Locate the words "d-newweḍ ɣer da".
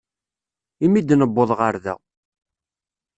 1.01-1.95